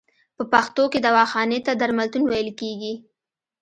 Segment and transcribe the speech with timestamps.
[0.37, 2.93] په پښتو کې دواخانې ته درملتون ویل کیږی.